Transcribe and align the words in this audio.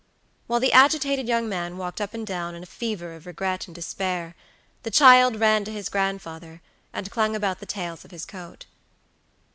While 0.47 0.59
the 0.59 0.73
agitated 0.73 1.27
young 1.27 1.47
man 1.47 1.77
walked 1.77 2.01
up 2.01 2.15
and 2.15 2.25
down 2.25 2.55
in 2.55 2.63
a 2.63 2.65
fever 2.65 3.13
of 3.13 3.27
regret 3.27 3.67
and 3.67 3.75
despair, 3.75 4.33
the 4.81 4.89
child 4.89 5.39
ran 5.39 5.63
to 5.65 5.71
his 5.71 5.89
grandfather, 5.89 6.63
and 6.91 7.11
clung 7.11 7.35
about 7.35 7.59
the 7.59 7.67
tails 7.67 8.03
of 8.03 8.09
his 8.09 8.25
coat. 8.25 8.65